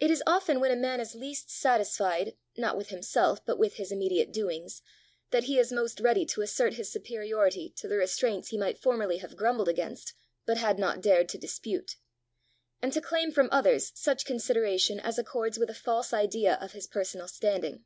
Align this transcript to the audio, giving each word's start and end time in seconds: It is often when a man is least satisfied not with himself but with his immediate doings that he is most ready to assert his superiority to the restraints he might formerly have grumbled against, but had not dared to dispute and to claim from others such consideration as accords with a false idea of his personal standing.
It 0.00 0.10
is 0.10 0.24
often 0.26 0.58
when 0.58 0.72
a 0.72 0.76
man 0.76 0.98
is 0.98 1.14
least 1.14 1.52
satisfied 1.52 2.36
not 2.56 2.76
with 2.76 2.88
himself 2.88 3.46
but 3.46 3.60
with 3.60 3.74
his 3.74 3.92
immediate 3.92 4.32
doings 4.32 4.82
that 5.30 5.44
he 5.44 5.56
is 5.56 5.70
most 5.70 6.00
ready 6.00 6.26
to 6.26 6.42
assert 6.42 6.74
his 6.74 6.90
superiority 6.90 7.70
to 7.76 7.86
the 7.86 7.94
restraints 7.96 8.48
he 8.48 8.58
might 8.58 8.76
formerly 8.76 9.18
have 9.18 9.36
grumbled 9.36 9.68
against, 9.68 10.14
but 10.46 10.58
had 10.58 10.80
not 10.80 11.00
dared 11.00 11.28
to 11.28 11.38
dispute 11.38 11.94
and 12.82 12.92
to 12.92 13.00
claim 13.00 13.30
from 13.30 13.48
others 13.52 13.92
such 13.94 14.24
consideration 14.26 14.98
as 14.98 15.16
accords 15.16 15.60
with 15.60 15.70
a 15.70 15.74
false 15.74 16.12
idea 16.12 16.54
of 16.60 16.72
his 16.72 16.88
personal 16.88 17.28
standing. 17.28 17.84